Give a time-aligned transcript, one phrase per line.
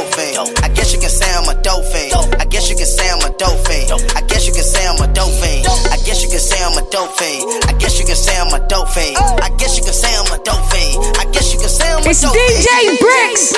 [0.00, 0.38] dope fiend.
[0.64, 2.12] I guess you can say I'm a dope fiend.
[2.40, 3.92] I guess you can say I'm a dope fiend.
[4.16, 5.66] I guess you can say I'm a dope fiend.
[5.92, 7.44] I guess you can say I'm a dope fiend.
[7.68, 9.16] I guess you can say I'm a dope fiend.
[9.44, 11.16] I guess you can say I'm a dope fiend.
[11.20, 12.64] I guess you can say I'm a It's dope fiend.
[12.64, 13.52] DJ Bricks.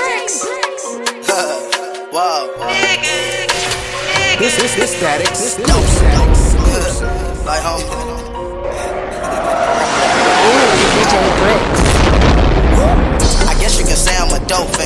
[2.13, 2.45] Wow.
[4.39, 5.29] This is this static.
[5.29, 6.29] This is dope static.
[7.47, 7.81] Like home.
[11.01, 11.83] DJ Bricks.
[13.49, 14.82] I guess you can say I'm a dope fiend.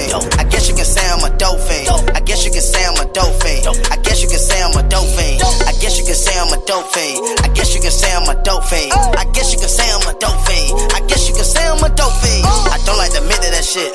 [6.66, 7.22] Dope fiend.
[7.46, 8.92] I guess you can say I'm a dope fiend.
[9.16, 10.74] I guess you can say I'm a dope fiend.
[10.92, 12.42] I guess you can say I'm a dope fiend.
[12.44, 13.94] I don't like to admit to that shit.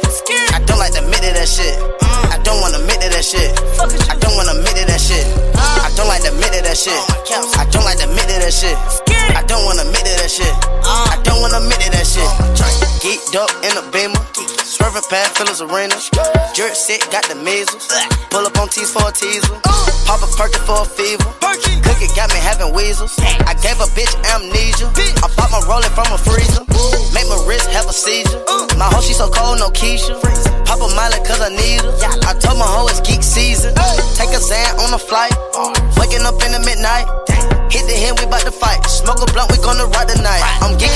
[0.55, 1.75] I don't like to admit to that shit.
[2.31, 3.51] I don't wanna admit to that shit.
[4.07, 5.27] I don't wanna admit to that shit.
[5.59, 6.95] I don't like to admit to that shit.
[6.95, 8.77] I don't like to admit to that shit.
[9.35, 10.55] I don't wanna admit to that shit.
[10.87, 12.31] I don't wanna admit to that shit.
[13.21, 14.19] Geeked up in a beamer.
[14.63, 15.95] Swerving past Phillips Arena.
[16.53, 17.87] Jerk sick, got the measles.
[18.29, 19.53] Pull up on T's for a teaser.
[20.05, 21.23] Pop a perky for a fever.
[21.41, 23.17] Cookie got me having weasels.
[23.45, 24.89] I gave a bitch amnesia.
[25.21, 26.65] I bought my rolling from a freezer.
[27.13, 28.41] Make my wrist have a seizure.
[28.77, 30.17] My hoe, she so cold, no Keisha.
[30.65, 31.93] Pop a miley cause I need her.
[32.25, 33.75] I told my hoe it's geek season.
[34.15, 35.33] Take a Zan on the flight.
[35.99, 37.05] Waking up in the midnight.
[37.71, 38.83] Hit the hand, we bout to fight.
[38.83, 40.43] Smoke a blunt, we gonna ride the night.
[40.59, 40.90] I'm geeking,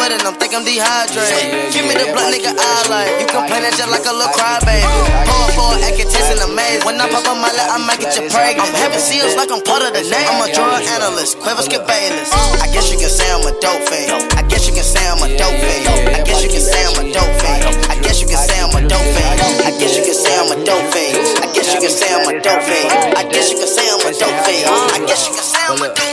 [0.00, 1.76] sweating, I'm think I'm dehydrated.
[1.76, 3.12] Give me the blunt, nigga, I like.
[3.20, 4.80] You complaining just like a little crybaby.
[5.28, 6.88] Pour for it, acting, tasting amazing.
[6.88, 8.64] When I pop on my lap, I might get you pregnant.
[8.64, 10.24] I'm having seals like I'm part of the name.
[10.24, 12.32] I'm a drug analyst, quiver get Bayless.
[12.32, 14.32] I guess you can say I'm a dope fiend.
[14.40, 15.84] I guess you can say I'm a dope fiend.
[16.16, 17.60] I guess you can say I'm a dope fiend.
[17.92, 19.36] I guess you can say I'm a dope fiend.
[19.68, 21.20] I guess you can say I'm a dope fiend.
[21.44, 22.88] I guess you can say I'm a dope fiend.
[23.20, 24.64] I guess you can say I'm a dope fiend.
[24.64, 26.09] I guess you can say I'm a dope fiend.